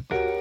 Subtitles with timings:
[0.00, 0.31] 大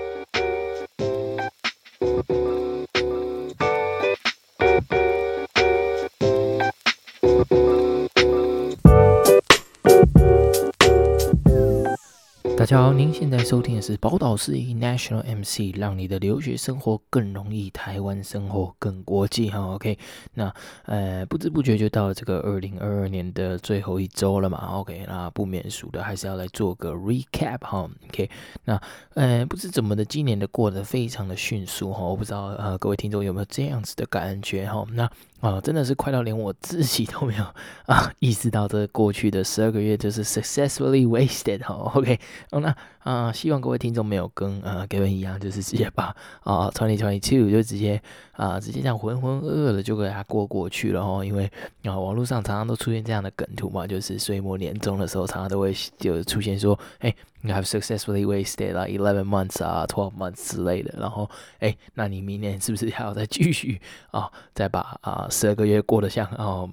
[12.71, 19.59] 好，您现在收听的是宝岛市 National MC，让你的留学生活更容易，台湾生活更国际哈。
[19.73, 19.99] OK，
[20.35, 20.53] 那
[20.85, 24.57] 呃不知不觉就到了这个二零二二年的最后一周了嘛。
[24.79, 27.89] OK，那不免俗的还是要来做个 recap 哈。
[28.07, 28.29] OK，
[28.63, 28.81] 那
[29.15, 32.01] 呃不知怎么的，今年的过得非常的迅速哈。
[32.01, 34.85] 我不知道呃各位听众有没有这样子的感觉哈？
[34.93, 37.43] 那啊，真的是快到连我自己都没有
[37.87, 41.73] 啊意识到，这过去的十二个月就是 successfully wasted 哈。
[41.95, 42.19] OK，
[42.51, 48.01] 哦，那啊，希望各位听众没有跟呃 Gavin 一样，就是直接把啊 twenty twenty two 就直接
[48.33, 51.25] 啊直接这样浑浑噩噩的就给它过过去了哈。
[51.25, 51.51] 因为
[51.83, 57.13] 啊网络上常常都出现这样的梗图嘛，就是岁末年终的时候，常常都会就出现说，哎。
[57.49, 60.93] Have successfully wasted like eleven months 啊，twelve months 之类的。
[60.99, 63.81] 然后，哎，那你明年是不是还要再继续
[64.11, 66.69] 啊、再把啊十二个月过得像哦，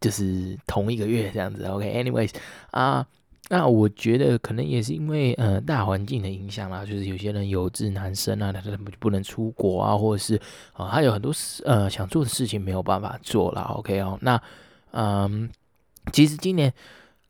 [0.00, 2.32] 就是同一个月这样子？OK，anyways、
[2.70, 3.06] 啊，
[3.48, 10.40] 那我觉得可能也是因为呃大环境的影响啦，就是有些人有志难伸啊，他他不能出国啊，或者是
[10.72, 13.62] 啊他有很多事呃想做的事情没有办法做了。
[13.76, 14.40] OK 哦，那
[14.92, 15.50] 嗯，
[16.12, 16.72] 其实今年。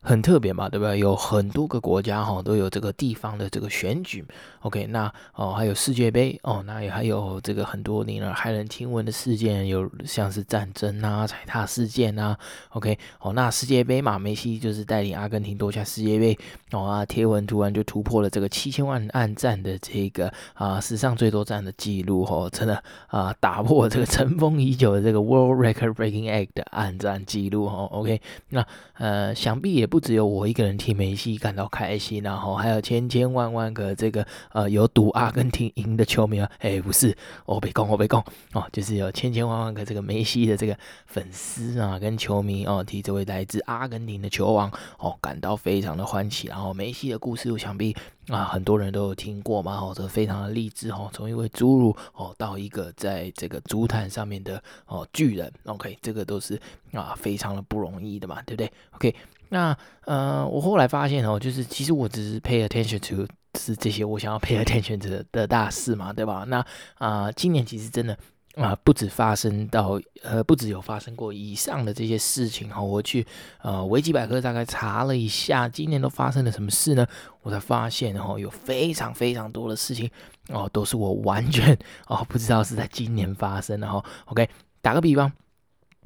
[0.03, 0.97] 很特别嘛，对不对？
[0.97, 4.25] 有很多个国家哈都有这个地方的这个选举
[4.61, 12.35] ，OK，那哦还有世界杯哦，那也还有这个很多令人骇人听闻的事件，有像是战争啊、踩踏事件啊
[12.69, 16.35] ，OK，哦那世界杯嘛，梅西就是带领阿根廷夺下世界杯，
[16.71, 29.90] 哦啊贴文突然就突破了这个七千万按赞的这个啊史上最多赞的记录哦，真的啊打破这个尘封已久的这个 World Record Breaking Egg 的按赞记录哦，OK，那呃想必也。
[29.91, 37.13] 不只有我一个人替梅西感到开心，然后还有千千万万个这个呃有赌阿根廷赢的球迷啊，哎，不是，
[37.45, 46.47] 我别讲，我别讲哦，就是有千千万万个这个梅西的这个粉丝啊跟球迷哦，替这位来自阿根廷的球王哦感到非常的欢喜。
[46.47, 47.93] 然后梅西的故事，我想必
[48.29, 56.57] 啊很多人都有听过嘛，哦，这非常的励志哦，从一位侏儒哦到一个在这个足坛上面的哦巨人，OK，这个都是
[56.93, 59.13] 啊非常的不容易的嘛，对不对？OK。
[59.53, 63.27] 那呃，我后来发现哦，就是其实我只是 pay attention to
[63.59, 66.45] 是这些我想要 pay attention to 的大事嘛，对吧？
[66.47, 68.17] 那啊、今年其实真的
[68.55, 72.81] 啊、不止发生到呃，不止有发生过以上的这些事情哈。
[72.81, 73.27] 我去
[73.61, 77.05] 呃维基百科大概查了一下，今年都发生了什么事呢？
[77.41, 80.09] 我才发现哦，有非常非常多的事情
[80.47, 84.01] 哦，都是我完全 哦不知道是在今年发生的哈。
[84.25, 84.49] OK，
[84.81, 85.29] 打个比方。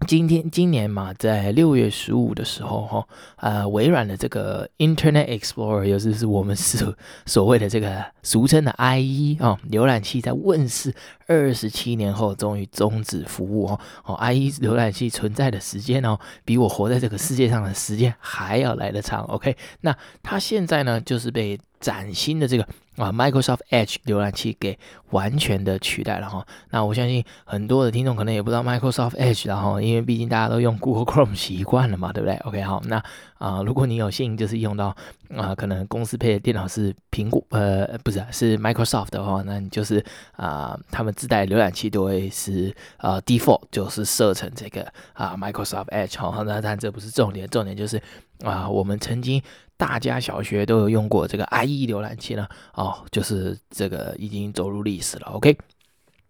[0.06, 3.08] 今天今年嘛，在六月十五的时候，哈，
[3.38, 6.96] 呃，微软的这个 Internet Explorer，也就是我们所
[7.26, 10.94] 所谓的这个俗称的 IE 啊，浏览器在问世
[11.28, 13.80] 二十七年后，终于终止服务哦。
[14.04, 19.24] 哦，IE 浏览器存在的时间哦，比我活在这个世界上的时间还要来得长。
[19.24, 22.68] OK，那它现在呢，就是被崭新的这个。
[22.98, 24.78] 啊，Microsoft Edge 浏览器给
[25.12, 26.46] 完全的取代了哈。
[26.70, 33.04] 那我相信很多的听众可能也不知道 Microsoft Edge，然后因为毕竟大家都用 Google Chrome 习惯了嘛，对不对？OK，好，那
[33.38, 34.96] 啊、如果你有幸就是用到
[35.36, 40.00] 啊、可能公司配的电脑是苹果，呃，不是，是 Microsoft 的话，那你就是
[40.32, 46.44] 啊、呃，他们自带浏览器都会是啊、default 就是设成这个啊 Microsoft Edge 哈。
[46.44, 48.02] 那但这不是重点，重点就是
[48.44, 49.42] 啊、我们曾经。
[49.78, 55.28] 大家小学都有用过这个 IE 浏览器呢，哦，就是这个已经走入历史了。
[55.34, 55.58] OK，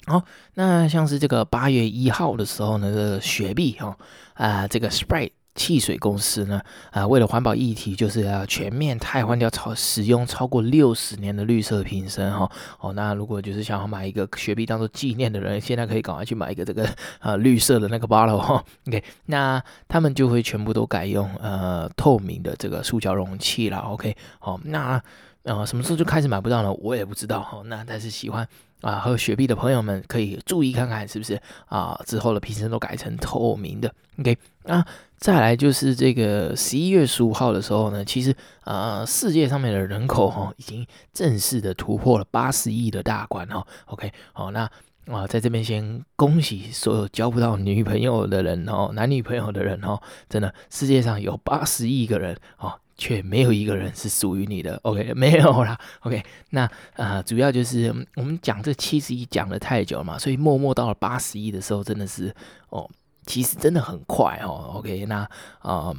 [0.08, 0.24] 好，
[0.56, 3.96] 那像是这个八月一号的时候呢，这个雪碧哈
[4.34, 5.30] 啊、这个 Sprite。
[5.56, 6.62] 汽水公司呢，
[6.92, 12.52] 啊、为了环保议题，就是要全面汰换掉超使用超过六十年的绿色瓶身哈。
[12.80, 16.88] 哦，那如果就是想要买一个雪碧当做纪念的人，现在可以赶快去买一个这个
[17.20, 18.64] 啊绿色的那个 bottle 哈。
[18.88, 23.78] OK，那他们就会全部都改用呃透明的这个塑胶容器了。
[23.78, 25.02] OK，好，那
[25.45, 26.73] 啊什么时候就开始买不到呢？
[26.73, 27.62] 我也不知道哈。
[27.65, 28.47] 那但是喜欢。
[28.81, 32.00] 啊，喝雪碧的朋友们可以注意看看，是不是啊？
[32.06, 33.92] 之后的瓶身都改成透明的。
[34.19, 34.86] OK，那
[35.18, 44.69] 再来就是这个十一月十五号的时候呢，其实啊，世界上面的人口哈、已经正式的突破了八十亿的大关哈、OK，好，那
[45.07, 50.00] 啊，在这边先恭喜所有交不到女朋友的人哦，男女朋友的人哦，
[50.30, 52.74] 真的世界上有八十亿个人哦。
[52.97, 62.33] 却没有一个人是属于你的， OK，没有啦，OK，那啊、主要就是我们讲这七十一讲的太久了嘛，所以默默到了八十一的时候，真的是
[62.69, 62.89] 哦，
[63.25, 65.94] 其实真的很快哦，OK，那啊，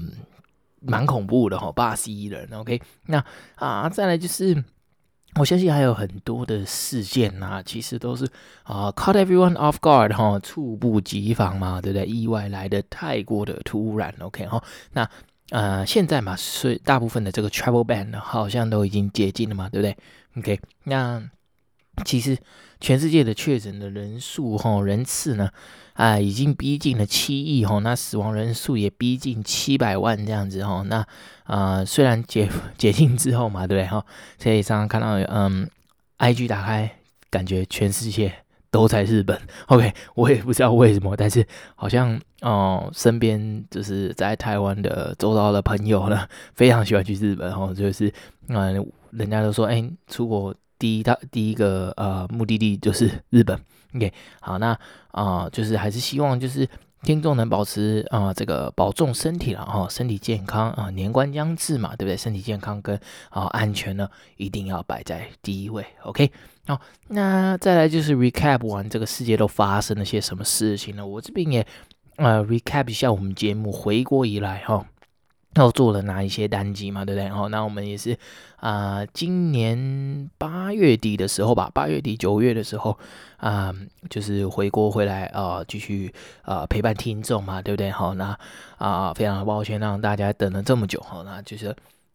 [0.81, 3.23] 蛮、恐怖的哈、哦，八十一人，OK，那
[3.57, 4.65] 啊，再来就是
[5.39, 8.25] 我相信还有很多的事件呐、啊，其实都是
[8.63, 12.07] 啊、caught everyone off guard 哈，猝不及防嘛，对不对？
[12.07, 14.63] 意外来得太过的突然，OK 哈。
[14.93, 15.07] 那
[15.51, 19.97] 呃，现在嘛，所以大部分的这个 travel ban 好像都已经解禁了嘛，对不对
[20.39, 21.23] ？OK，那
[22.05, 22.37] 其实
[22.81, 25.51] 全世界的确诊的人数哈人次呢，
[25.95, 31.07] 啊、已经逼近了七亿哈，那死亡人数也逼近七百万这样子哈，那。
[31.47, 34.05] 啊、虽然解解禁之后嘛，对不对哈？
[34.37, 35.71] 所以常常看到，嗯
[36.19, 36.91] ，IG 打开，
[37.31, 38.35] 感觉全世界
[38.77, 39.41] 都在日本。
[39.69, 48.13] OK，我也不知道为什么，但是好像哦、身边就是在台湾的周遭的朋友呢， 非常喜欢去日本哦，就是
[48.49, 53.59] 嗯、人家都说，哎，出国第一大第一个呃目的地就是日本。
[53.95, 54.79] OK，好，那
[55.13, 56.69] 啊、就是还是希望就是。
[57.07, 62.17] 听众能保持啊、呃，这个保重身体了哈，身体健康啊、年关将至嘛，对不对？
[62.17, 62.99] 身体健康跟
[63.31, 65.87] 啊、安全呢，一定要摆在第一位。
[66.03, 66.29] OK，
[66.67, 71.07] 好，那再来就是 recap 完这个世界都发生了些什么事情呢？
[71.07, 71.65] 我这边也
[72.17, 74.85] 啊 recap 一下我们节目回国以来哈。
[75.57, 77.29] 要做了哪一些单机嘛，对不对？
[77.29, 78.17] 好，那我们也是
[78.57, 82.97] 啊、今年八月底的时候吧，八月底九月的时候
[83.37, 83.75] 啊、
[84.09, 86.13] 就是回国回来啊、呃，继续
[86.43, 87.91] 啊、陪伴听众嘛，对不对？
[87.91, 88.39] 好，那
[88.79, 91.75] 啊、非常抱歉让大家等了这么久，好，那就是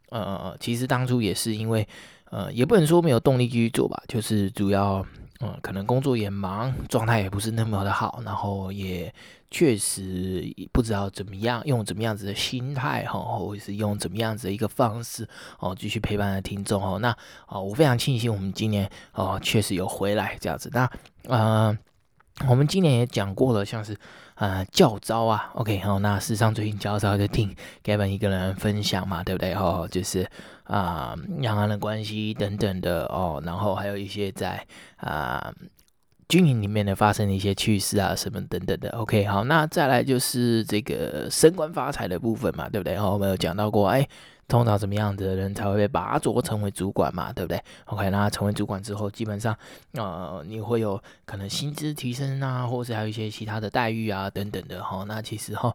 [0.10, 1.88] 呃，其实当初也是因为
[2.30, 5.06] 呃，也不能说没有动力继续做吧，就是主要。
[5.42, 9.14] 嗯，可能工作也忙，状态也不是那么的好，然后也
[9.50, 15.28] 确实不知道怎么样用怎么样子的心态哈，或者是用怎么样子的一个方式
[15.60, 17.00] 哦，继续陪伴的听众哦。
[17.00, 17.16] 那
[17.48, 20.70] 哦，我非常庆幸我们今年哦确实有回来这样子。
[20.72, 20.90] 那
[21.28, 21.78] 呃，
[22.48, 23.98] 我们今年也讲过了，像是。
[24.36, 29.54] 呃，教招啊，OK，好，那事实上最近教招就听 Gavin 一个人分享嘛，对不对？
[29.54, 30.28] 哦，就是
[30.64, 34.66] 啊，两岸的关系等等的哦，然后还有一些在
[34.98, 35.54] 啊
[36.28, 38.90] 军营里面的发生的一些趣事啊，什么等等的。
[38.98, 42.96] OK，好，那再来就是这个升官发财的部分嘛，对不对？
[42.96, 44.08] 哦，我们有讲到过，哎。
[44.52, 47.32] 通常怎么样子的人才会被拔擢成为主管嘛？
[47.32, 49.58] 对不对？OK，那成为主管之后，基本上，
[49.94, 55.06] 呃，你会有可能薪资提升啊，或者是还有一些其他的待遇啊，等等的哈。
[55.08, 55.74] 那其实哈，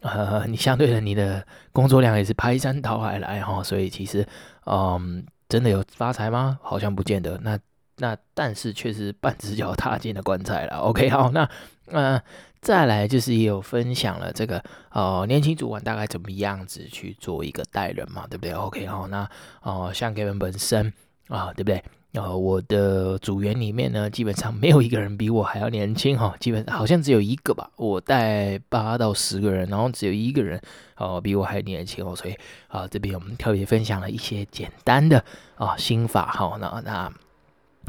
[0.00, 4.26] 呃，你相对的，你的工作量也是排山倒海来哈，所以其实，
[4.64, 6.58] 嗯，真的有发财吗？
[6.62, 7.38] 好像不见得。
[7.42, 7.58] 那
[7.98, 10.78] 那但是却是半只脚踏进了棺材了。
[10.78, 11.46] OK，好，那
[11.86, 12.22] 呃。
[12.62, 14.60] 再来就是也有分享了这个
[14.90, 19.28] 呃年轻主管大概怎么样子去做一个带人嘛，对不对？OK 好，那
[19.62, 20.92] 哦、像 Kevin 本身
[21.28, 21.80] 啊、对不对？
[22.14, 27.70] 呃我的组员里面呢，基本上没有一个人比我还要年轻哈，基本好像只有一个吧。
[27.76, 30.60] 我带八到十个人，然后只有一个人
[30.96, 32.34] 哦、比我还年轻哦，所以
[32.66, 35.24] 啊、这边我们特别分享了一些简单的
[35.54, 37.12] 啊、心法哈，那那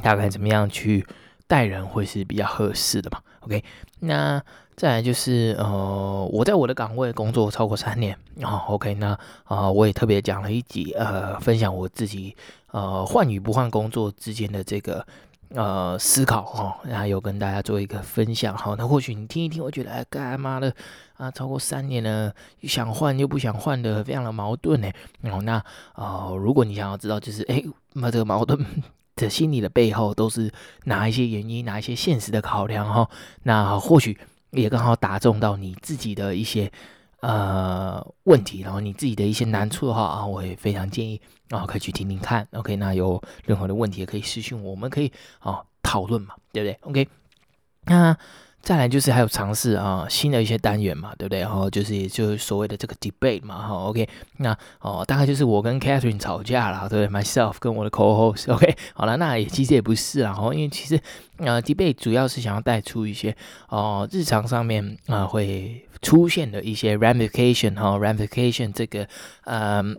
[0.04, 1.04] 大概怎么样去
[1.48, 3.64] 带人会是比较合适的嘛？OK
[4.02, 4.44] 那。
[4.78, 8.14] 再来就是呃，我在我的岗位工作超过三年
[8.44, 8.76] 啊、哦。
[8.76, 9.08] OK，那
[9.46, 12.36] 啊、呃，我也特别讲了一集呃，分享我自己
[12.70, 15.04] 呃换与不换工作之间的这个
[15.50, 20.72] 呃思考哈，然、后有跟大家做一个分享哈、那或许你听一听，我觉得哎干嘛的
[21.16, 21.32] 啊？
[21.32, 24.92] 超过三年了，想换又不想换的，非常的矛盾呢。
[25.24, 25.54] 哦，那
[25.94, 27.64] 啊、呃，如果你想要知道就是哎，
[27.94, 28.64] 那这个矛盾
[29.18, 30.50] 的心理的背后都是
[30.86, 33.10] 哪一些原因，哪一些现实的考量哈、哦？
[33.44, 34.18] 那或许。
[34.52, 36.72] 也刚好打中到你自己的一些
[37.20, 42.48] 呃问题，然后你自己的一些难处的话啊，我也非常建议啊，可以去听听看。
[42.54, 47.10] OK，那有任何的问题也可以私信我我们，可以啊讨论嘛，对不对？OK，
[47.84, 48.18] 那。
[48.62, 51.40] 再来就是还有尝试啊新的一些单元嘛，对不对？
[51.40, 61.00] 然后就是也就所谓的这个 debate 嘛，哈，OK，那哦大概就是我跟 Catherine 吵架了，对不对？Myself 跟我的 co-host，OK，好了，那也其实也不是啊，因为其实
[61.38, 63.34] 呃 debate 主要是想要带出一些
[63.70, 69.08] 哦日常上面啊会出现的一些 ramification 哈 ramification 这个
[69.46, 69.98] 嗯。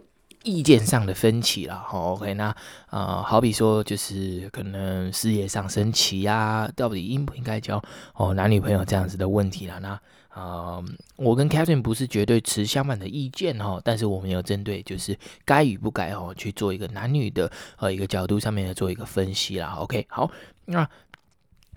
[0.49, 2.55] 意见上的分歧了，好，OK，那
[2.90, 7.83] 呃，好比说就是可能事业上升期呀，到底应不应该交
[8.14, 10.00] 哦男女朋友这样子的问题了，那
[10.35, 10.83] 呃，
[11.17, 20.31] 我跟 Catherine 不是绝对持相反的意见哈，但是我们有针对就是该与不该哦去做一个男女的呃一个角度上面的做一个分析啦，OK，好，
[20.64, 20.88] 那。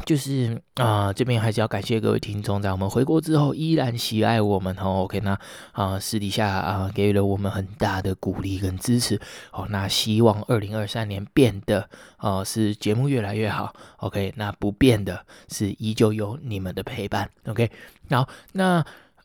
[0.05, 5.03] 就是啊、这边还是要感谢各位听众，在我们回国之后依然喜爱我们哦。
[5.03, 5.39] OK，那
[5.71, 9.19] 啊、私底下啊、给予了我们很大的鼓励跟支持
[9.51, 9.67] 哦。
[9.69, 11.81] 那希望二零二三年变的
[12.19, 13.73] 哦、呃，是节目越来越好。
[13.97, 17.29] OK，那不变的是依旧有你们的陪伴。
[17.45, 17.69] OK，
[18.09, 18.83] 好，那。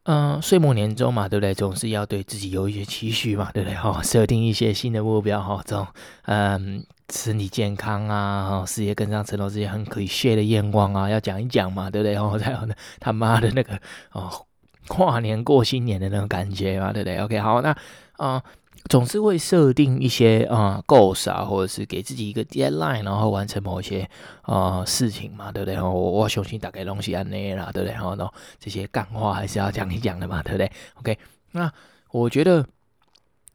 [0.09, 1.53] 嗯，岁末年终嘛，对不对？
[1.53, 3.75] 总是要对自己有一些期许嘛，对不对？
[3.75, 5.85] 哈、哦，设定一些新的目标哈，这种
[6.27, 12.15] 嗯身体健康啊，事业更上层楼这些很可以 share 的愿望啊，要讲一讲嘛，对不对？
[12.15, 12.59] 然后才有
[13.01, 13.79] 他妈的那个
[14.13, 14.31] 哦，
[14.89, 17.77] 跨年过新年的那种感觉嘛，对不对？OK，好，那
[18.19, 18.43] 啊。
[18.89, 24.03] 总是会设定一些啊、呃、goals 啊，或者是给自己一个 deadline，然后完成某些
[24.43, 25.75] 啊、呃、事情嘛，对不对？
[25.75, 27.93] 哦我我重新打开东西啊那啦，对不对？
[27.93, 28.17] 然后，
[28.61, 30.71] 这些干话还是要讲一讲的嘛，对不对
[31.01, 31.19] ？OK，
[31.51, 31.73] 那
[32.13, 32.65] 我觉得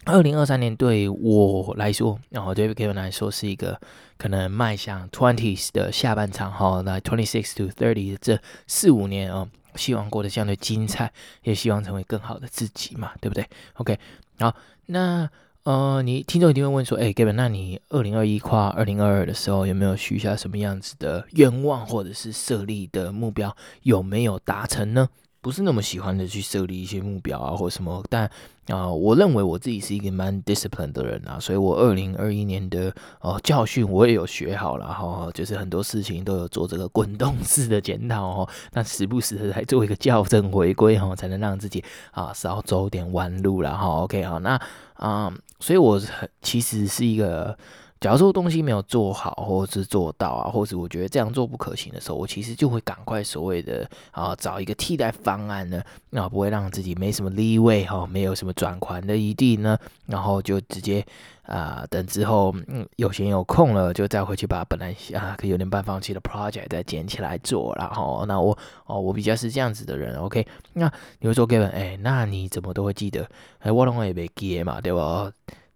[0.06, 3.80] 二零二三年对我来说，然后对 Kevin 来说是一个
[4.18, 11.12] 可能迈向 twenties 的下半场哈，那 twenty six to thirty 这四五年啊、哦，希望过得相对精彩，
[11.44, 13.98] 也希望成为更好的自己嘛，对不对？OK，
[14.40, 14.56] 好。
[14.88, 15.30] 那
[15.64, 25.08] 呃，你听众一定会问说，哎，Gavin，那你二零二一跨二零二二的时候，有没有许下什么样子的愿望，或者是设立的目标，有没有达成呢？
[25.42, 28.30] 不是那么喜欢的去设立一些目标啊，或什么，但
[28.68, 43.88] 啊、我认为我自己是一个蛮 disciplined 的人啊，所以我二零二一年的哦、呃、教训我也有学好了哈，就是很多事情都有做这个滚动式的检讨哦，那时不时的来做一个校正回归哈，才能让自己啊少走点弯路了哈。
[44.04, 44.62] OK 好，那
[44.94, 46.00] 啊、所以我
[46.42, 47.58] 其实是一个。
[48.02, 55.80] 假如说东西没有做好，或者是做到啊，或者我觉得这样做不可行的时候，我其实就会赶快所谓的啊找一个替代方案呢，
[56.10, 59.78] 那不会让自己没什么 leeway 哈，没有什么转款的余地呢，
[60.08, 61.06] 然后就直接
[61.44, 70.44] 啊等之后嗯有闲有空了，就再回去把本来啊可有点半放弃的 project 再捡起来做，然后那我哦我比较是这样子的人，OK，
[70.74, 73.30] 那你会说 Kevin，哎，那你怎么都会记得？
[73.60, 75.32] 哎，我拢会被记嘛，对吧？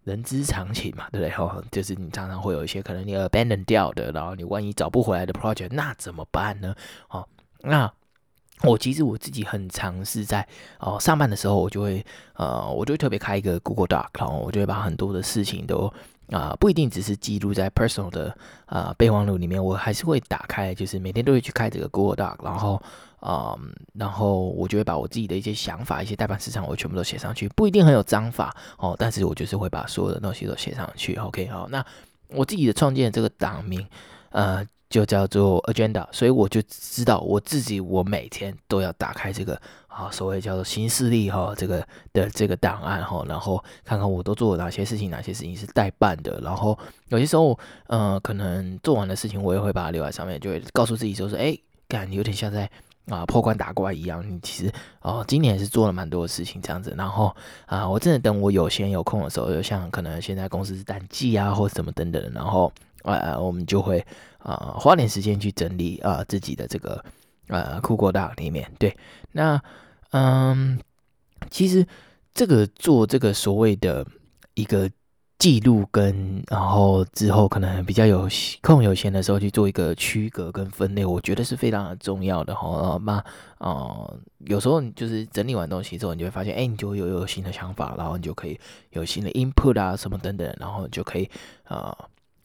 [0.06, 1.30] 人之常情嘛，对不对？
[1.30, 6.72] 哈， 就是你常常会有一些可能你 abandon 掉的，然后你万一找不回来的 project，那怎么办呢？
[7.08, 7.26] 哦，
[7.62, 7.92] 那
[8.62, 10.46] 我其实我自己很尝试在
[10.78, 15.92] 哦上班的时候，我就会呃，我就会特别开一个 Google Doc，然后我就会把很多的事情都
[16.30, 18.28] 啊、不一定只是记录在 personal 的
[18.66, 22.80] 啊、呃、备忘录里面，我还是会打开，就是每天都会去开这个 Google Doc，然后。
[23.26, 31.16] 啊、嗯，然后我就会把我自己的一些想法、一些代办事项，我全部都写上去，不一定很有章法哦，但是我就是会把所有的东西都写上去。
[31.16, 31.84] OK，好，那
[32.28, 33.84] 我自己的创建这个档名，
[34.30, 46.78] 呃，就叫做 Agenda，所以我就知道我自己，我每天都要打开这个啊，所谓叫做新事历哈，这个的这个档案哈，然后看看我都做了哪些事情，哪些事情是代办的，然后
[47.08, 52.70] 有些时候，呃，可能做完的事情，我也会把它留在上面，就会告诉自己说，说，哎，感觉，有点像在。
[53.08, 56.94] 啊，破关打怪一样，你其实哦，今年也是做了蛮多的事情这样子。
[56.96, 57.34] 然后
[57.66, 62.72] 啊，我真的等我有闲有空的时候，就像可能现在公司是淡季啊，或什么等等，然后
[63.04, 64.04] 呃，我们就会
[64.38, 67.04] 啊花点时间去整理啊自己的这个
[67.48, 68.70] 呃 Google Doc 里面。
[68.78, 68.96] 对，
[69.32, 69.62] 那
[70.10, 70.80] 嗯，
[71.50, 71.86] 其实
[72.34, 74.06] 这个做这个所谓的
[74.54, 74.90] 一个。
[75.38, 78.26] 记录跟然后之后可能比较有
[78.62, 82.98] 空有闲的时候去做一个区隔跟分类，我觉得是非常的重要的哈。
[83.04, 83.22] 那
[83.58, 84.10] 啊，
[84.46, 88.58] 有时候你就是整理完东西之后，你就会发现，哎，你就会有有新的想法，然后你就可以
[88.92, 91.28] 有新的 input 啊什么等等，然后你就可以
[91.64, 91.94] 啊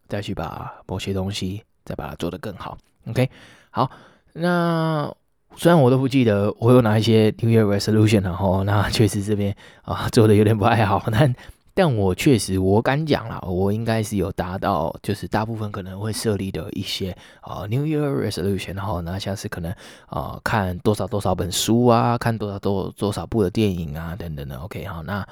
[0.10, 2.78] 再去把某些东西再把它做得更好。
[3.08, 3.30] OK，
[3.70, 3.90] 好，
[4.34, 5.10] 那
[5.56, 11.34] 虽然我都不记得我有哪一些 New Year Resolution，然后那确实这边啊做的有点不太好，但。
[11.74, 19.74] 但我确实，我敢讲啦，我应该是有达到，就是大部分可能会设立的一些啊、New Year Resolution，然后呢，像是可能
[20.08, 24.58] 啊、看多少多少本书啊，看多少多多少部的电影啊等等的。
[24.58, 25.26] OK，好，那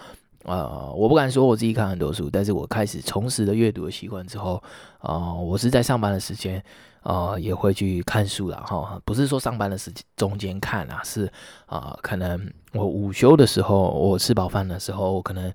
[0.45, 4.63] 呃我不敢说我自己看很多书，但是我开始重拾了阅读的习惯之后，
[4.99, 6.63] 啊、我是在上班的时间
[7.01, 8.63] 啊、也会去看书啦。
[8.65, 11.29] 哈，不是说上班的时间中间看啊，是
[11.65, 15.53] 啊、可能我午休的时候，我吃饱饭的时候，我可能。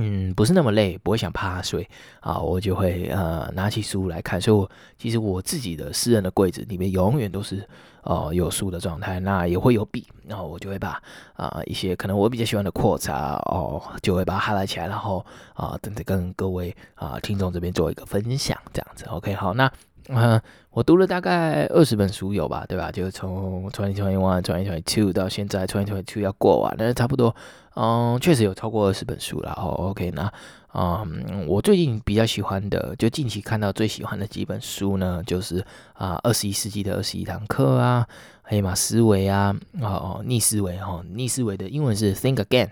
[0.00, 1.88] 嗯，不是那么累，不会想趴睡
[2.20, 4.40] 啊，我就会呃拿起书来看。
[4.40, 7.66] 所以我，其实我自己的私人的柜子里面永远都是
[8.02, 11.02] 哦、有书的状态，那也会有笔，然后我就会把
[11.34, 15.24] 啊、一些可能我比较喜欢的阔茶，哦就会把它哈拉起来，然后
[15.54, 19.04] 啊等着跟各位啊、听众这边做一个分享，这样子。
[19.06, 19.70] OK，好，那。
[20.08, 22.90] 嗯、我读了大概二十本书有吧，对吧？
[22.90, 27.34] 就从 twenty twenty one twenty twenty two 到现在 twenty twenty two 要过完，那差不多，
[27.74, 29.52] 嗯、确实有超过二十本书了。
[29.58, 30.32] 哦，OK，那，
[30.72, 35.62] 嗯，我最近比较喜欢的，就近期看到最喜欢的几本书呢，就是
[35.92, 38.06] 啊，二十一世纪的二十一堂课啊，
[38.42, 42.70] 黑马思维啊，哦，逆思维哈，逆思维的英文是 Think Again，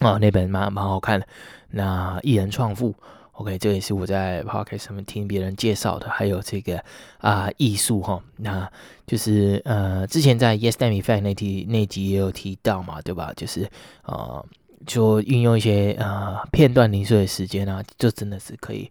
[0.00, 1.26] 哦，那本蛮蛮好看的。
[1.68, 2.94] 那一人创富。
[3.34, 6.82] OK，这也是我在 Podcast 上面听别人介绍的，还有这个
[7.18, 8.70] 啊艺术哈，那
[9.06, 13.32] 就是呃之前在 Yes Damn Effect 那题那集也有提到嘛，对吧？
[13.36, 13.68] 就是
[14.04, 14.44] 呃
[14.86, 18.88] 说运用一些呃片段零碎的时间啊，就真的是可以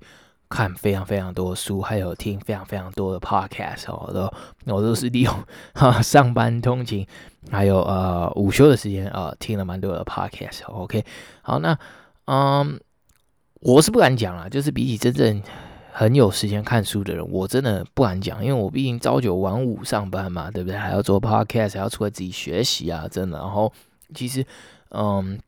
[0.50, 5.34] 看非常非常多书，还有听非常非常多的 podcast 哦，都我都是利用
[5.74, 7.08] 哈上班通勤，
[7.50, 10.66] 还有呃午休的时间啊、听了蛮多的 podcast。
[10.66, 11.06] OK，
[11.42, 11.78] 好，那
[12.26, 12.80] 嗯，
[13.64, 15.42] 我是不敢讲啦，就是比起真正
[15.92, 20.78] 很有时间看书的人，我真的不敢讲，因为我毕竟朝九晚五上班嘛，对不对？
[20.78, 23.38] 还要做 podcast，还要出来自己学习啊，真的。
[23.38, 23.72] 然后
[24.14, 24.46] 其实
[24.90, 25.40] 嗯。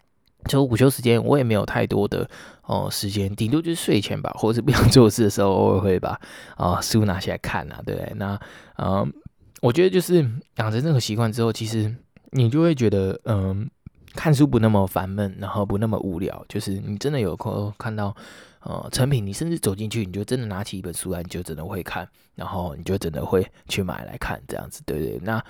[0.47, 2.29] 就午休时间，我也没有太多的
[2.67, 6.21] 哦时间，顶多就是睡前吧，或者是不想做事的时候，偶尔会把
[6.55, 8.13] 啊书拿起来看啊，对不对？
[8.17, 8.39] 那
[8.77, 9.11] 嗯，
[9.61, 10.17] 我觉得就是
[10.57, 11.91] 养成这个习惯之后，其实
[12.29, 13.67] 你就会觉得嗯，
[14.15, 16.43] 看书不那么烦闷，然后不那么无聊。
[16.49, 18.15] 就是你真的有空看到
[18.61, 25.19] 呃成品，你甚至走进去，你就真的拿起一本书来，你就真的会看，然后你就真的会去买来看，这样子，对对？
[25.21, 25.43] 那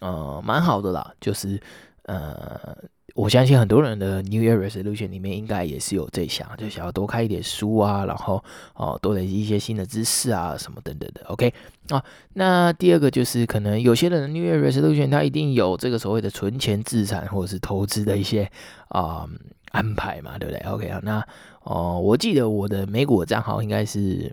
[0.00, 1.58] 呃，蛮好的啦，就是
[2.02, 2.76] 呃。
[3.18, 8.42] 我相信很多人的 New Year Resolution 里面应该也是有这项，就想要多看一点书啊，然后
[8.74, 11.22] 哦多累积一些新的知识啊，什么等等的。
[11.26, 11.52] OK
[11.88, 12.00] 啊，
[12.34, 18.48] 那第二个就是可能有些人的 New Year Resolution 他一定有这个所谓的存钱、资产或者是投资的一些
[18.86, 19.36] 啊、嗯、
[19.72, 21.26] 安排嘛，对不对？OK 啊，那
[21.64, 24.32] 哦，我记得我的美股账号应该是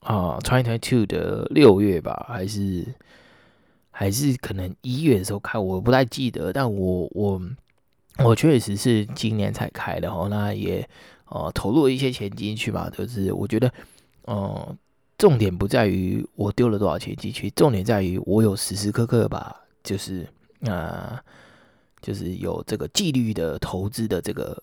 [0.00, 2.84] 啊 Twenty Twenty Two 的六月吧，还是
[3.90, 7.40] 还是可能一月的时候开，我不太记得，但我我。
[8.24, 10.88] 我确实是今年才开的哦，那也
[11.26, 13.72] 呃投入了一些钱进去嘛，就是我觉得，
[14.24, 14.76] 呃，
[15.16, 20.26] 重点不在于我丢了多少钱进去，重点在于我有时时刻刻吧就是
[20.60, 21.18] 呃
[22.00, 24.60] 就是有这个纪律的投资的这个、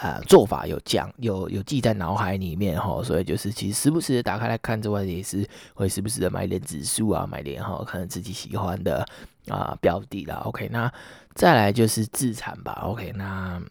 [0.00, 9.06] 呃、做法有讲有有记在脑海里面哈，所以就是其实时不时的打开来看之外，也是会时不时的买点指数啊，买点哈可能自己喜欢的
[9.48, 10.92] 啊、标的啦，OK 那。
[11.34, 13.62] 再来就是自产吧，OK，那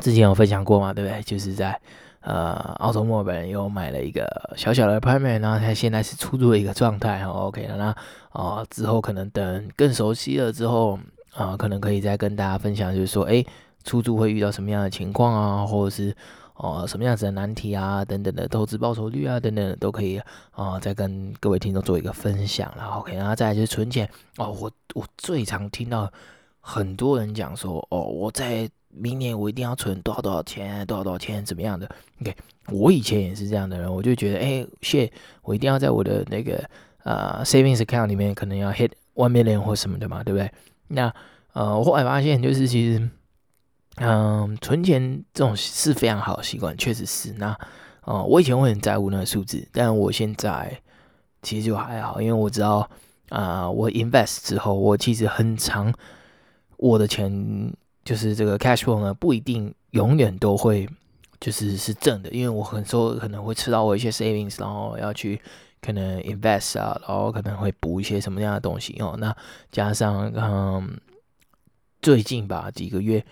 [0.00, 1.20] 之前有分享过嘛，对不对？
[1.22, 1.76] 就是在
[2.20, 4.24] 呃澳洲墨本又买了一个
[4.56, 7.86] 小小的 apartment，然后它现在是出租的一个状态哈，OK，那
[8.30, 10.96] 啊、之后可能等更熟悉了之后
[11.34, 13.44] 啊、可能可以再跟大家分享，就是说，哎，
[13.86, 16.14] 出租会遇到什么样的情况啊，或者是。
[16.58, 20.18] 哦，什么样子的难题啊，等等的投资报酬率啊，等等都可以
[20.52, 22.82] 啊、再跟各位听众做一个分享了。
[22.94, 26.10] OK，然后再来就是存钱哦，我我最常听到
[26.58, 31.86] 很多人讲说，哦，我在明年我一定要存多少多少钱，多少多少钱，怎么样的
[32.22, 32.34] ？OK，
[32.72, 35.10] 我以前也是这样的人，我就觉得，哎，shit，
[35.42, 36.64] 我一定要在我的那个
[37.02, 40.50] 呃 savings account 里面可能要 hit one million 或什么的嘛，对不对？
[40.88, 41.14] 那
[41.52, 43.10] 呃，我后来发现就是其实。
[43.98, 47.32] 嗯，存钱这种是非常好的习惯，确实是。
[47.38, 47.58] 那，
[48.02, 50.78] 哦、我以前会很在乎那个数字，但我现在
[51.40, 52.86] 其实就还好，因为我知道，
[53.30, 55.90] 啊、我 invest 之后，我其实很长，
[56.76, 57.72] 我的钱
[58.04, 60.86] 就是这个 cash flow 呢，不一定永远都会
[61.40, 65.40] 就是是正的，因为我很多可能会吃到我一些 savings，然后要去
[65.80, 69.16] 可能 invest 啊，然后可能会补一些什么样的东西哦。
[69.18, 69.34] 那
[69.72, 71.00] 加上嗯，
[72.02, 73.24] 最近吧几个月。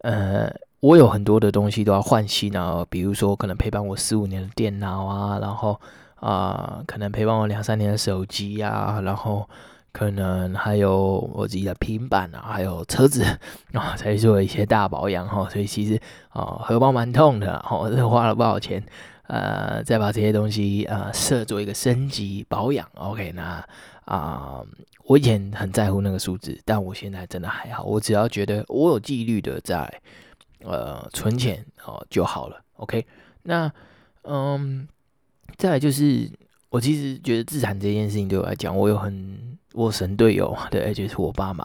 [0.00, 5.80] 呃，我有很多的东西都要换新啊，比如说可能陪伴我四五年的电脑啊，然后
[6.20, 9.48] 啊、可能陪伴我两三年的手机啊，然后
[9.92, 13.24] 可能还有我自己的平板啊，还有车子
[13.72, 18.82] 啊，才做一些大保养哈，所以其实啊，荷包蛮痛的，哦，这花了不少钱，
[19.28, 23.64] 呃，再把这些东西呃设做一个升级保养，OK，那
[24.08, 24.62] 啊。
[25.04, 27.82] 我以前很在乎那个数字，但我现在真的还好。
[27.82, 29.90] 我只要觉得我有纪律的在
[30.60, 32.60] 呃存钱哦就好了。
[32.74, 33.06] OK，
[33.42, 33.72] 那
[34.24, 34.86] 嗯，
[35.56, 36.30] 再来就是
[36.68, 41.64] 我其实觉得自产这件事情对我来讲，我有很我神队友，对，就是我爸妈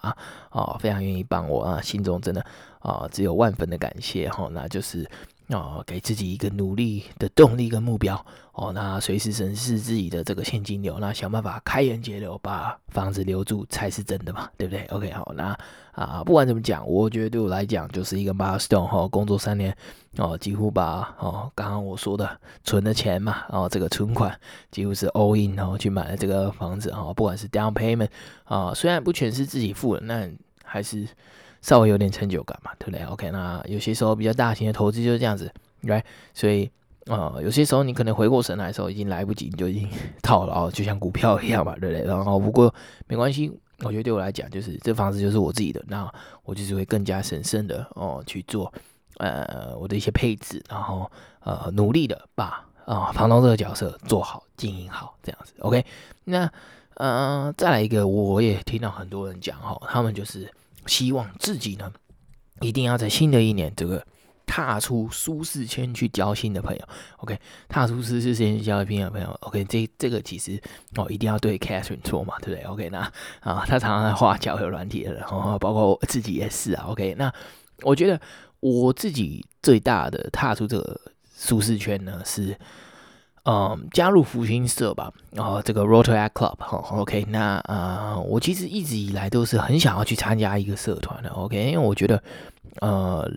[0.49, 2.45] 啊、非常愿意帮我啊，心中真的
[2.79, 4.49] 啊、只有万分的感谢哈、哦。
[4.53, 5.05] 那就是。
[5.47, 15.57] 哦，给自己一个努力的动力跟目标哦，那随时审视自己的这个现金流，那想办法开源节流，把房子留住才是真的嘛，对不对？OK，好，那
[15.91, 19.75] 啊，不管怎么讲，我觉得对我来讲就是一个 milestone 哈，工作三年
[20.17, 24.39] 哦，几乎把哦刚刚我说的存的钱嘛，哦这个存款
[24.71, 28.09] 几乎是 all in 然后去买了这个房子哈，不管是 down payment
[28.45, 30.29] 啊，虽然不全是自己付的，那
[30.63, 31.07] 还是。
[31.63, 36.69] 稍微有点成就感嘛，对不对？OK，那有些时候比较大型的投资就是这样子来所以，
[37.05, 39.89] 呃，有些时候你可能回过神来的时候已经来不及，你就已经
[40.21, 42.05] 套牢，就像股票一样嘛，对不对？
[42.05, 42.73] 然后不过
[43.07, 43.49] 没关系，
[43.79, 46.11] 我觉得对我来讲，就是这房子就是我自己的，那
[46.43, 48.71] 我就是会更加审慎的哦去做，
[49.19, 55.53] 呃，我的一些配置，然后呃努力的把啊、房东这个角色做好、经营好，这样子。
[55.59, 55.85] OK，
[56.25, 56.51] 那
[56.95, 60.51] 呃再来一个，我也听到很多人讲哈，他们就是。
[60.85, 61.91] 希望自己呢，
[62.61, 64.05] 一定要在新的一年这个
[64.45, 66.81] 踏出舒适圈去交新的朋友
[67.17, 70.61] ，OK，踏出舒适圈去交新的朋友，OK，这这个其实
[70.95, 72.99] 哦一定要对 Catherine 说嘛，对不对？OK，那
[73.39, 77.33] 啊，他常常在画交友软体的人，哦，包括我自己也是啊，OK，那
[77.81, 78.19] 我觉得
[78.59, 80.99] 我自己最大的踏出这个
[81.35, 82.57] 舒适圈呢是。
[83.45, 92.23] 嗯，加入福星社吧，然后这个 Rotaract Club 哈，OK，那啊、呃，我其实一直以来都是很想要去参加一个社团的，OK，因为我觉得，
[92.79, 93.29] 呃，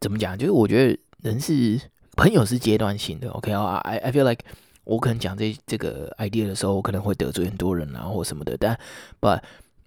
[0.00, 1.78] 怎么讲，就是我觉得人是
[2.16, 4.42] 朋友是阶段性的，OK，啊，I I feel like
[4.84, 8.78] 我可能讲这这个 idea 的时候，我可能会得罪很多人啊，或什么的，但
[9.20, 9.40] ，but，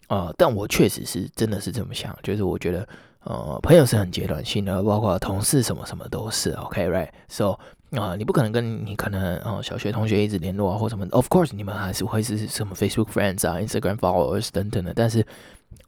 [0.10, 2.88] 呃，但我确实是真的是这么想，就是我觉得，
[3.24, 7.58] 呃，朋友是很阶段性的，包括同事什么什么都是，OK，right，so。
[7.92, 11.08] 啊，你不可能跟你可能哦小学同学一直联络啊，或什么。
[11.12, 14.94] Of course，你们还是会是什么 Facebook friends 啊、Instagram followers 等等的。
[14.94, 15.26] 但是，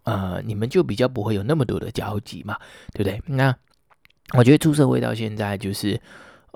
[0.04, 2.58] 呃，你们就比较不会有那么多的交集嘛，
[2.94, 3.22] 对不对？
[3.28, 3.56] 那
[4.38, 6.02] 我觉得出社会到现在，就是，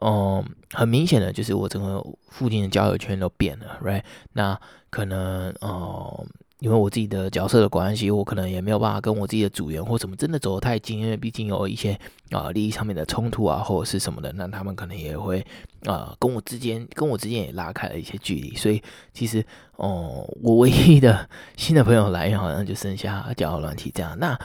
[0.02, 4.04] 嗯，很明显的就是我整个附近的交友圈都变了，right？
[4.34, 6.28] 那可能，嗯。
[6.66, 11.96] 因为我自己的角色的关系，我可能也没有办法跟我自己的组员或什么真的走得太近，因为毕竟有一些
[12.32, 15.46] 啊、利益上面的冲突啊，或者是什么的，那他们可能也会
[15.84, 18.56] 啊、跟我之间跟我之间也拉开了一些距离。
[18.56, 18.82] 所以
[19.14, 24.18] 其实哦、我唯一的新的朋友来源好像就剩下交友软体这样。
[24.18, 24.36] 那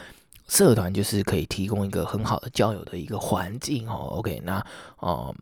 [0.47, 3.95] 社团就是可以提供一个很好的交友的一个环境哦。
[4.19, 4.63] OK，那
[4.99, 5.35] 哦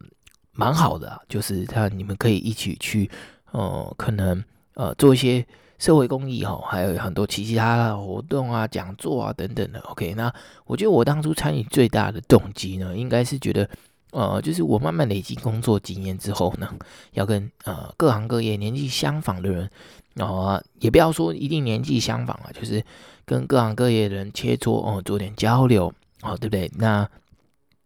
[0.53, 3.11] 蛮、好的，就是他你们可以一起去
[3.51, 4.45] 哦、呃，可能
[4.79, 5.45] 呃做一些。
[5.81, 9.79] 社会公益哈，还有很多其他的活动啊、讲座啊等等的。
[9.83, 10.35] OK，那
[10.67, 13.71] 我觉得我当初参与最大的动机呢，应该是觉得，
[14.11, 16.69] 呃，就是我慢慢累积工作经验之后呢，
[17.13, 19.71] 要跟呃各行各业年纪相仿的人，
[20.15, 22.85] 然后，也不要说一定年纪相仿啊，就是
[23.25, 26.69] 跟各行各业的人切磋哦，做点交流哦，对不对？
[26.75, 27.09] 那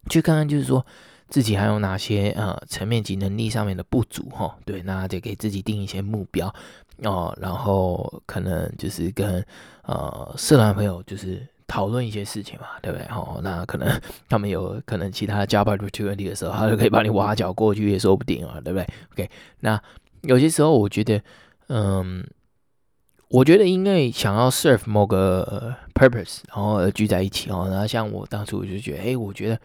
[0.08, 0.86] 去看看，就是说
[1.28, 6.54] 自己还有哪些呃层面及能力上面的不足哈，对，那就给自己定一些目标。
[7.04, 9.44] 哦，然后可能就是跟
[9.82, 13.06] 呃社团朋友就是讨论一些事情嘛，对不对？
[13.06, 19.82] 哦，那可能他们有可能其他的 job opportunity 的时候，他就可以把你挖角过去，也说不定啊，对不对？OK，那
[20.22, 21.20] 有些时候我觉得，
[21.68, 22.24] 嗯，
[23.28, 27.66] 我觉得因为想要 serve 某个 purpose，然后而聚在一起哦。
[27.70, 29.60] 然后像我当初我就觉得，哎，我觉得，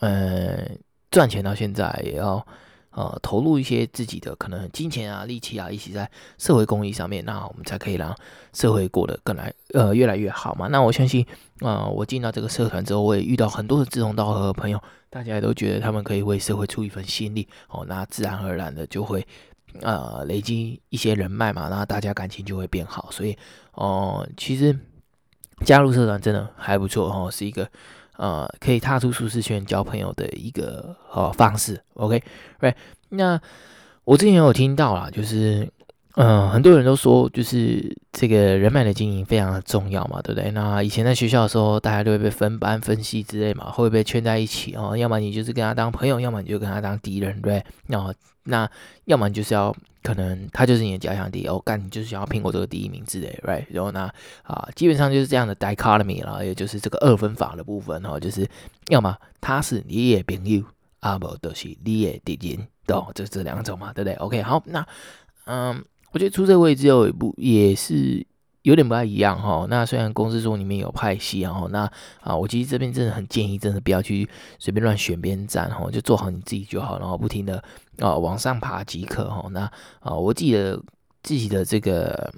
[0.00, 0.78] 嗯，
[1.10, 2.44] 赚钱到现在也要。
[2.92, 8.14] 呃，投入一些自己的可能金钱啊、力气啊，一起在社会公益上面，那我们才可以让
[8.52, 10.68] 社会过得更来呃越来越好嘛。
[10.68, 11.26] 那我相信，
[11.60, 14.78] 呃，我进到这个社团之后，我也遇到很多的志同道合的朋友，
[15.08, 19.26] 大家也都觉得他们可以为社会出一份心力哦，那自然而然的就会
[19.80, 23.10] 呃累积一些人脉嘛，那大家感情就会变好。
[23.10, 23.32] 所以，
[23.72, 24.78] 哦、呃，其实
[25.64, 27.66] 加入社团真的还不错哦，是一个。
[28.16, 32.74] 呃，可以踏出舒适圈交朋友的一个呃方式，OK，right？
[33.08, 33.40] 那
[34.04, 35.68] 我之前有听到啦，就是
[36.16, 40.50] 嗯、很多人都说，就是这个人脉的经营非常的重要嘛，对不对？
[40.50, 47.64] 那以前在学校的时候，大家都会被分班分系之类嘛，会被圈在一起哦，要么你就是跟他当朋友，要么你就跟他当敌人，对？
[47.86, 48.12] 然后
[48.44, 48.68] 那
[49.06, 49.74] 要么你就是要。
[50.04, 53.64] 可能他就是你的假想敌，哦，干你就是想要苹果这个第一名之类，right？
[53.70, 54.10] 然后呢，
[54.42, 58.44] 啊，基本上就是这样的 dichotomy 啦，也就是这个二分法的部分哦，就是
[58.88, 60.60] 要么他是你的朋友，
[60.98, 63.12] 啊不就是你的敌人，懂？
[63.14, 64.84] 就这两种嘛，对不对？OK，好，那
[65.44, 68.26] 嗯，我觉得出这个位置后也不也是。
[68.62, 71.80] 有点不太一样哈，那虽然公司说里面有派系，然后那
[72.20, 74.28] 啊，我其实这边真的很建议，真的不要去
[74.60, 77.60] 随便乱选边站哈，就做好你自己就好，然后不停的
[77.98, 79.48] 啊往上爬即可哈。
[79.50, 79.62] 那
[79.98, 80.80] 啊，我记得
[81.24, 82.32] 自己的这个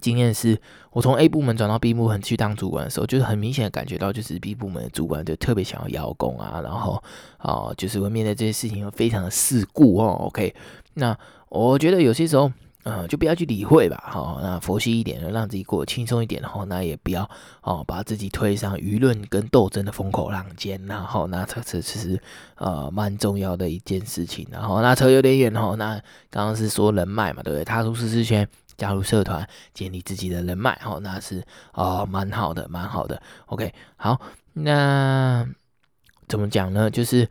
[0.00, 7.00] 经验是，我从 A 部门转到 B 部门去当主管的时候，就是很明显的感觉到，就是 B 部门的主管就特别想要邀功啊，然后
[7.36, 10.16] 啊，就是会面对这些事情非常的世故哦。
[10.26, 10.52] OK，
[10.94, 11.16] 那
[11.48, 12.50] 我觉得有些时候。
[12.84, 17.28] 嗯，就不要去理会吧，好，那佛系一点，让自己过得轻松一点，然后那也不要
[17.60, 22.18] 哦，把自己推上舆论跟斗争的风口浪尖，然后那这这其实
[22.54, 27.64] 呃蛮重要的一件事情，然后那扯有点远哦，那刚刚是说人脉嘛，对不对？
[27.64, 33.20] 踏入舒适圈，加入社团，建立自己的人脉，哦，那是哦蛮好的，蛮好的。
[33.46, 34.18] OK，好，
[34.54, 35.46] 那
[36.26, 36.90] 怎么讲呢？
[36.90, 37.28] 就是。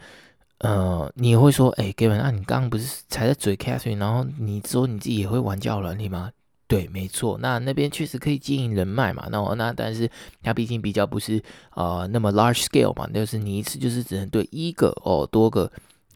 [0.60, 6.32] 呃，你会说，哎，Gavin，那你刚刚不是才在嘴 Catherine，然后你说你自己也会玩交友软体吗？
[6.68, 9.28] 对，没错，那那边确实可以经营人脉嘛。
[9.32, 10.10] 那那但是
[10.42, 11.42] 它毕竟比较不是
[11.76, 15.72] 呃那么 large scale 嘛，就是你一次就是只能对一个哦，多个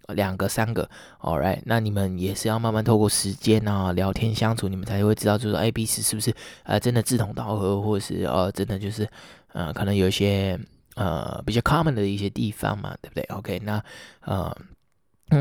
[0.08, 0.90] 两个三个
[1.22, 9.08] ，all right，那你们也是要慢慢透过时间啊聊天相处，你们才会知道就是说，哎，彼此是不是呃真的志同道合，或者是呃真的就是
[9.54, 10.60] 呃可能有一些。
[11.02, 13.84] 呃比较 common 的一些地方嘛，对不对？OK，那
[14.22, 14.56] 呃，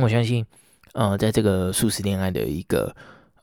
[0.02, 0.46] 我相信
[0.94, 2.94] 呃，在这个速食恋爱的一个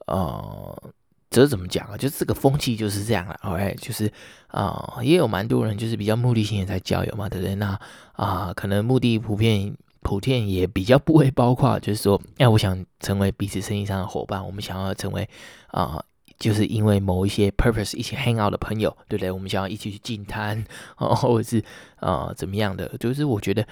[0.07, 0.91] 呃，
[1.29, 1.97] 这怎么讲啊？
[1.97, 4.11] 就这个风气就是这样了，OK，就是
[4.47, 7.53] 啊、也有蛮多人就是比较目的性的在交友嘛，对不对？
[7.55, 7.79] 那
[8.13, 15.29] 啊、可能目的普遍普遍也比较不会包括，就是说，哎，我想成为彼此生意上的伙伴，我们想要成为
[15.67, 16.03] 啊。
[16.37, 19.31] 就是因为某一些 purpose 一起 hang out 的朋友，对不对？
[19.31, 20.63] 我们想要一起去进摊，
[20.97, 21.59] 哦，或者是
[21.97, 22.87] 啊、呃、怎么样的？
[22.99, 23.67] 就是我觉得，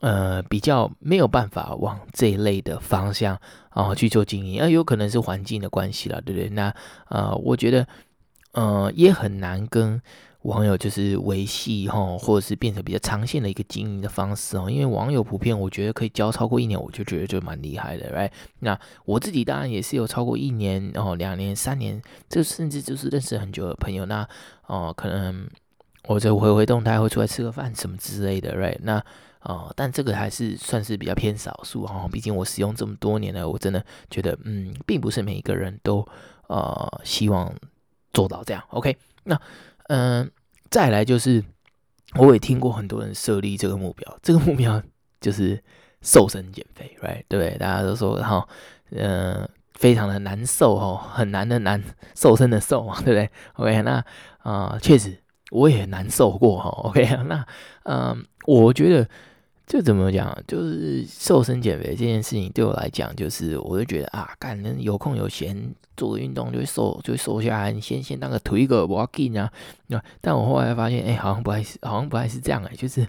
[0.00, 6.48] 呃，比较没有办法往这一类的方向啊、去做经营，而，有可能是环境的关系了，对不对？
[6.50, 6.74] 那、
[7.08, 7.86] 呃，我觉得，
[8.52, 10.00] 呃，也很难跟。
[10.42, 14.68] 网友就是维系哈，或者是变成比较长线的一个经营的方式哦。
[14.68, 18.30] 因为网友普遍，我觉得可以交超过一年，我就觉得就蛮厉害的，right？
[18.58, 24.04] 那我自己当然也是有超过一年哦，两年、三年，这甚至就是认识很久的朋友。
[24.06, 24.28] 那
[24.66, 25.48] 哦，可能
[26.08, 28.78] 我这回回动态会出来吃个饭什么之类的，right？
[28.82, 29.04] 那
[29.42, 32.08] 哦，但这个还是算是比较偏少数哈。
[32.10, 36.04] 毕竟我使用这么多年了，我真的觉得嗯，并不是每一个人都
[36.48, 37.54] 呃希望
[38.12, 38.60] 做到这样。
[38.70, 39.40] OK，那。
[39.94, 40.30] 嗯，
[40.70, 41.44] 再来就是，
[42.14, 44.82] 我也听过很多人设立这个目标，这个目标
[45.20, 45.62] 就是
[46.00, 47.22] 瘦身减肥，right？
[47.28, 47.58] 对不对？
[47.58, 48.48] 大家都说然后，
[48.90, 54.02] 嗯，非常的难受哦，很难的难，瘦身的瘦嘛，对不对？OK，那
[54.38, 57.44] 啊，确实我也难受过哈，OK， 那
[57.82, 59.06] 嗯，我觉得。
[59.72, 67.72] 就怎么讲，就是瘦身减肥这件事情对我来讲，就是我就觉得啊，干人有空有闲做运动就会瘦，就会瘦下来。
[67.72, 69.50] 你先先当个推个 walking 啊，
[70.20, 73.00] 但我后来发现，哎、好像不还是，好像不还是这样哎、就是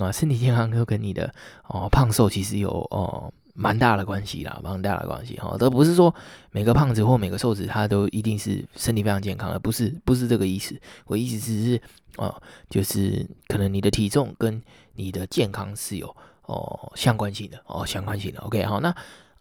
[0.00, 1.30] 啊，身体健康就跟你的
[1.68, 5.56] 哦胖瘦其实有哦蛮大的关系啦，蛮大的关系哈。
[5.58, 6.14] 都不是说
[6.50, 10.78] 每个胖子或每个瘦子他都一定是身体非常健康的，不是不是这个意思。
[11.06, 11.80] 我意思只是
[12.16, 14.62] 哦，就是可能你的体重跟
[14.94, 18.94] 你的健康是有哦相关性的哦相关性的，OK 好，那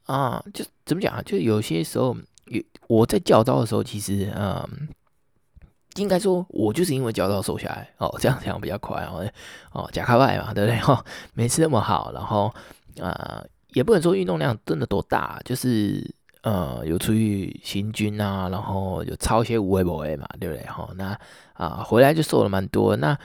[0.05, 1.21] 啊就怎么讲啊？
[1.23, 4.87] 就有些时候有我在教招的时候，其实嗯，
[5.95, 9.25] 应该说我就是因为教招瘦下来哦，这样讲比较快哦
[9.71, 10.79] 哦假开外嘛，对不对？
[10.79, 12.53] 哈，没吃那么好，然后
[13.01, 13.43] 啊
[13.75, 16.03] 也不能说运动量真的多大，就是
[16.41, 20.65] 呃有出去行军啊，然后有操一些无为不为嘛，对不对？
[20.65, 21.15] 哈，那
[21.53, 23.15] 啊回来就瘦了蛮多，那。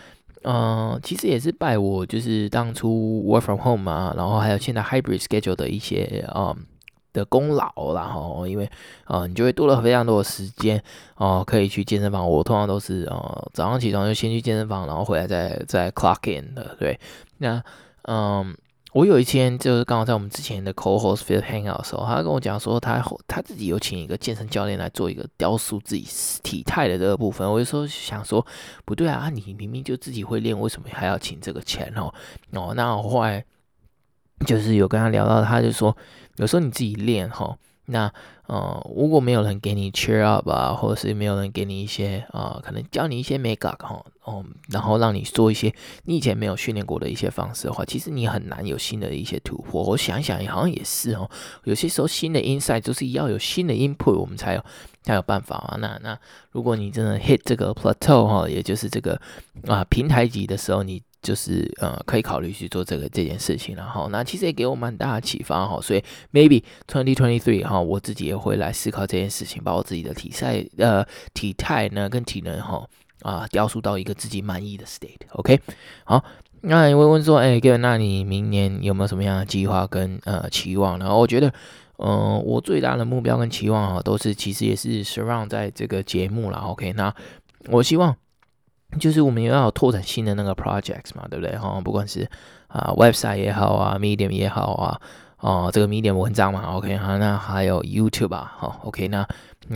[0.42, 6.56] 嗯、其实也是拜我就是当初 work from home 嘛，然后还有现在 hybrid schedule 的一些嗯
[7.12, 8.66] 的功劳，然后因为
[9.04, 10.82] 啊、你就会多了非常多的时间
[11.16, 12.26] 哦、可以去健身房。
[12.26, 16.74] 我通常都是呃早上起床就先去健身房，然后回来再再 clock in 的。
[16.78, 16.98] 对，
[17.36, 17.62] 那
[18.04, 18.56] 嗯。
[18.92, 26.04] 我有一天就是刚好在我们之前的 co-host field hangout 的时候，他跟我讲说他他自己有请一个健身教练来做一个雕塑自己
[26.42, 27.48] 体态的这个部分。
[27.48, 28.44] 我就说想说，
[28.84, 32.12] 不对啊，你明明就自己会练，为什么还要请这个钱哦？
[32.52, 33.44] 哦，那我后来
[34.44, 35.96] 就是有跟他聊到，他就说
[36.36, 37.56] 有时候你自己练哈。
[37.90, 38.12] 那
[38.46, 45.72] 呃，如果没有人给你 cheer up 啊，或者是没有人给你一些啊、呃，可能教你一些 make up 哈，哦，然后让你做一些
[46.04, 49.82] 你以前没有训练过的一些方式的话，其实你很难有新的一些突破。
[49.84, 51.30] 我想一想，好像也是哦。
[51.64, 54.64] 有些时候新的 insight 就是要有新的 input，我们才有
[55.02, 55.76] 才有办法啊。
[55.78, 56.18] 那那
[56.50, 59.20] 如果你真的 hit 这个 plateau 哈，也就是这个
[59.66, 61.02] 啊平台级的时候，你。
[61.22, 66.02] 就是呃，可以考虑去做这个这件事情，然后那其实也给我蛮大的启发哈，所以
[66.32, 72.86] maybe twenty twenty three 哈，我自己也会来思考这件事情，把我自己的体态呃体态呢跟体能哈
[73.20, 75.60] 啊雕塑到一个自己满意的 state，OK，
[76.04, 76.24] 好，
[76.62, 81.14] 那你会问说，哎，Gavin，那你明年有没有什么样的计划跟呃期望呢？
[81.14, 81.52] 我觉得，
[81.98, 87.14] 嗯、我最大的目标跟期望啊，都是其实也是 surround 在这个节目了，OK，那
[87.68, 88.16] 我希望。
[88.98, 91.56] 就是我们也要拓展新的那个 projects 嘛，对不对？
[91.56, 92.28] 哈，不管是
[92.66, 95.00] 啊 website 也好啊，medium 也好啊，
[95.38, 99.22] 哦，这个 medium 文章嘛，OK 哈，那还有 YouTube 啊，好，OK，那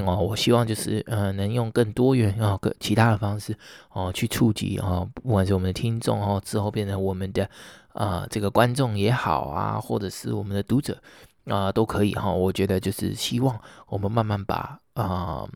[0.05, 3.57] 哦，我希望就是呃，能用更多元啊，更其他的方式
[3.93, 7.49] 哦，去触及啊，不管是我们的听众哦，之后变成我们的
[7.93, 11.01] 啊这个观众也好啊，或者是我们的读者
[11.47, 12.33] 啊，都可以哈。
[12.33, 15.47] 我觉得就是希望我们慢慢把啊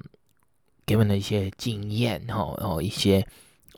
[0.87, 3.27] 给我们的一些经验哈，然后一些。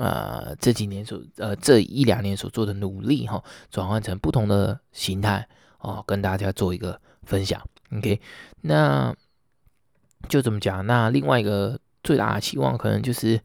[0.00, 5.46] 呃，这几年所呃这一两年所做的努力哈，转换成不同的形态
[5.80, 7.60] 哦，跟大家做一个分享。
[7.92, 8.18] OK，
[8.62, 9.14] 那
[10.30, 10.86] 就这么讲。
[10.86, 13.38] 那另外一个最大的期望可能就是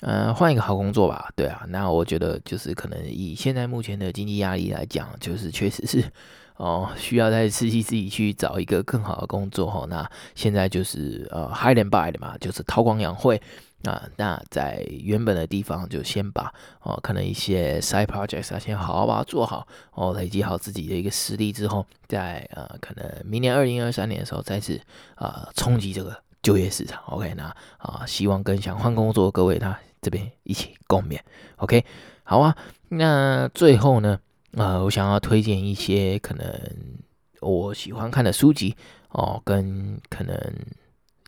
[0.00, 1.30] 呃换一个好工作吧。
[1.36, 6.02] 对啊，那我觉得就是可能以现在目前的经济压力来讲，就是确实是
[6.58, 9.86] 哦，需要再刺激自己去找一个更好的工作哈。
[9.88, 13.40] 那现在就是呃 hide and buy 的嘛，就是韬光养晦
[13.84, 14.08] 啊。
[14.16, 24.80] 那在原本的地方就先把哦，可能一些 side projects 啊，先好好把它做好哦，累积好自己的一个实力之后，在呃可能明年二零二三年的时候再次
[25.14, 27.02] 啊冲击这个就业市场。
[27.06, 27.44] OK，那
[27.78, 31.18] 啊希望跟想换工作的各位他这边一起共勉。
[31.56, 31.84] OK，
[32.22, 32.56] 好啊。
[32.88, 34.18] 那最后呢？
[34.56, 36.46] 呃，我想要推荐一些可能
[37.40, 38.76] 我喜欢看的书籍
[39.08, 40.36] 哦，跟可能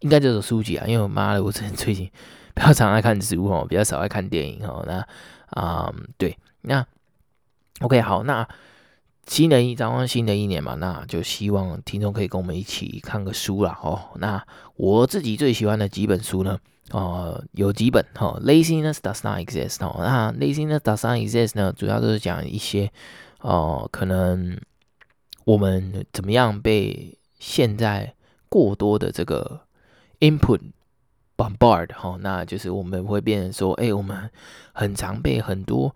[0.01, 2.11] 应该就是书籍啊，因为我妈的，我真的最近
[2.55, 4.85] 比较常爱看书哦，比较少爱看电影哦。
[4.87, 5.07] 那
[5.51, 6.87] 啊、嗯，对，那
[7.81, 8.47] OK 好，那
[9.27, 14.11] 新的一展望新的一年嘛，那就希望听众可以跟我们一起看个书啦哦。
[14.17, 14.45] 那
[14.77, 16.59] 我自己最喜欢的几本书呢？
[16.93, 19.97] 哦、有几本哈、哦，Laziness does not exist 哦。
[19.99, 22.93] 那 Laziness does not exist 呢，主要就是讲一些
[23.41, 24.57] 哦、可能
[25.45, 28.15] 我们怎么样被现在
[28.49, 29.61] 过多的这个
[30.21, 30.61] input
[31.37, 34.31] bombard 哈、哦，那就是我们会变成说，哎，我们
[34.73, 35.95] 很常被很多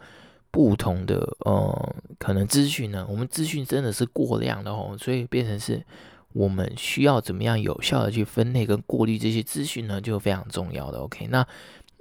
[0.51, 5.85] 不同的呃，可能资讯呢，我们资讯真的是过量的哦，所以变成是。
[6.33, 10.01] 我们需要怎么样有效的去分类跟过滤这些资讯呢？
[10.01, 11.01] 就非常重要的。
[11.01, 11.45] OK，那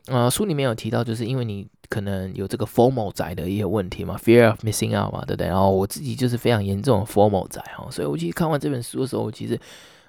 [0.06, 5.48] 呃书里面有提到，就是因为你可能有这个 formal 仔的一些问题嘛，Fear of Missing Out 嘛，对不对？
[5.48, 9.60] 然后我自己就是非常严重的 formal 仔哈，所以我其实看完这本书的时候，我其实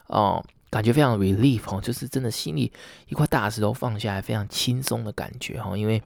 [0.09, 2.73] 哦、感觉非常 relief 哈，就是真的心里
[3.09, 6.03] 一块大石头放下来，非常轻松的感觉哈，因为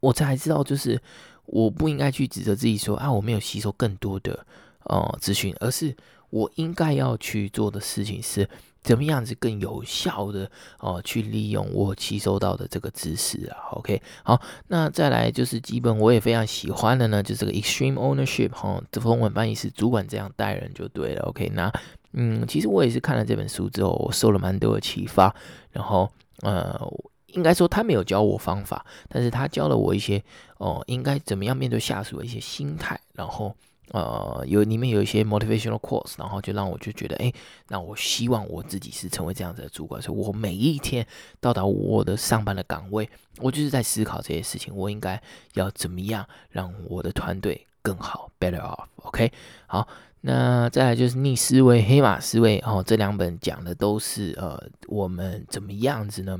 [0.00, 1.00] 我才知道，就是
[1.46, 4.46] 我不应该去指责自己说啊我没有吸收更多的
[4.84, 5.96] 呃资讯，而是。
[6.30, 8.48] 我应该要去做的事情是
[8.84, 13.56] 怎么样子更有效的哦，去利用我吸收到的这个知识啊。
[13.72, 21.24] OK，好，那再来就是基本我也非常喜欢的呢，就是这个 extreme ownership 哈、这中文翻译是主管这样带人就对了。
[21.24, 21.68] OK，那
[22.12, 25.34] 嗯，其实我也是看了这本书之后，我受了蛮多的启发。
[25.72, 26.10] 然后
[26.42, 26.80] 呃，
[27.28, 30.22] 应该说他没有教我方法，但是他教了我一些
[30.58, 33.54] 哦，应该怎么样面对下属的一些心态，然后。
[33.92, 37.32] 呃，有里面有一些 motivational course，然后就让我就觉得，哎，
[37.66, 41.04] 那我希望我自己是成为这样子的主管，所以我每一天
[41.40, 45.20] 到达我的上班的岗位，我就是在思考这些事情，我应该
[45.54, 49.32] 要怎么样让我的团队更好，better off，OK？
[49.66, 49.88] 好，
[50.22, 56.38] 那再来就是逆思维、黑马思维，哦，这两本讲的都是呃，我们怎么样子呢？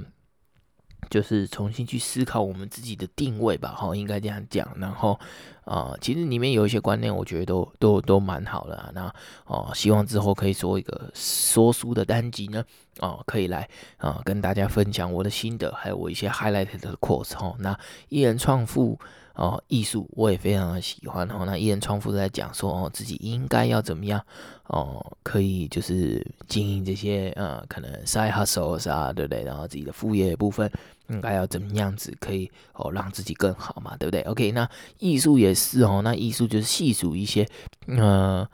[1.09, 4.71] 就是重新去思考我们自己的定位吧，哈，应该这样讲。
[4.77, 5.19] 然后，
[5.65, 9.13] 啊、呃，其实里面有一些观念，我觉得都都都蛮好的、那，
[9.47, 12.63] 哦、希望之后可以做一个说书的单集呢，
[12.99, 13.63] 哦、可以来
[13.97, 17.57] 啊、呃、跟大家分享我的心得，还有我一些 highlighted 的 quotes 哈。
[17.59, 17.77] 那
[18.11, 18.99] 一人创富。
[19.41, 21.27] 哦，艺术我也非常的喜欢。
[21.31, 24.23] 哦，那一人创富在讲说，哦，自己应该要怎么样，
[24.67, 29.43] 哦，可以就是经营这些呃，可能 side hustles 啊，对不对？
[29.43, 30.71] 然后自己的副业的部分
[31.09, 37.49] 应该要怎么样子可以哦，让自己更好嘛，对不对？OK，那艺术也是哦，那艺术就是细数一些
[37.87, 38.47] 呃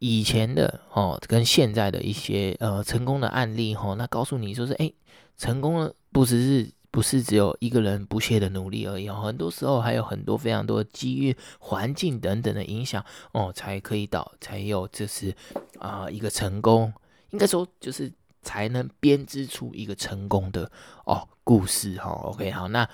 [0.00, 4.92] 以前的哦跟现在的一些呃成功的案例哈、哦，那告诉你说是哎，
[5.38, 6.70] 成功了不只是。
[6.90, 15.34] 不是只有一个人不懈的努力而已，很多时候还有很多非常多机遇、环境等等的影响哦，才可以导，才有这是
[15.78, 16.92] 啊、一个成功，
[17.30, 18.10] 应该说就是
[18.42, 20.70] 才能编织出一个成功的
[21.04, 22.30] 哦故事哈、哦。
[22.30, 22.88] OK，好，那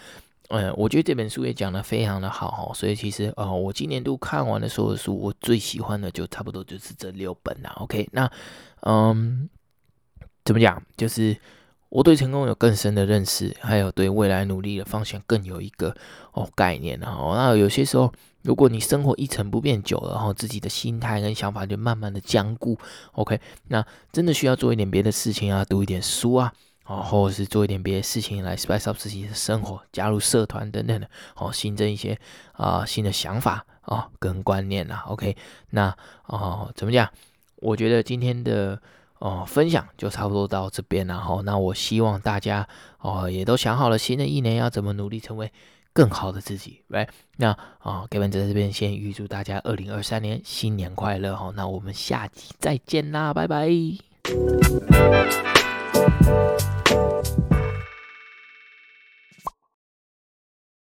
[0.49, 7.73] 嗯，我觉得这本书也讲得非常的好哈，所以其实呃，我今年度看完的所有书，我最喜欢的就差不多就是这六本啦。
[7.77, 8.31] OK，那
[8.81, 9.49] 嗯，
[10.45, 11.37] 怎么讲就是。
[11.93, 15.95] 我对成功有更深的认识，还有对未来努力的方向更有一个
[16.33, 16.99] 哦概念。
[16.99, 22.79] 然后，那有些时候，如果你生活一成不变久了，然后自己的心态跟想法就慢慢的僵固。
[23.13, 26.51] OK，那真的需要做一点别的事情啊，读一点书啊，
[26.87, 32.19] 哦，或者是做一点别的事情来 spice up 自己的生活，加入社团等等的，哦，新增一些
[32.53, 35.05] 啊、新的想法啊、跟观念啊。
[35.09, 35.37] OK，
[35.69, 37.11] 那哦怎么讲？
[37.57, 38.81] 我觉得今天的。
[39.23, 41.41] 哦，分享就差不多到这边了哈。
[41.45, 42.67] 那我希望大家
[42.99, 45.49] 哦也都想好了，新的一年要怎么努力成为
[45.93, 51.53] 更好的自己来那啊、哦，Gavin 在这边先预祝大家二零二三年新年快乐哈。
[51.55, 53.69] 那我们下集再见啦，拜拜。